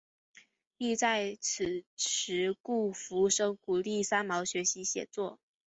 [0.79, 5.39] 亦在此时顾福生鼓励三毛学习写作。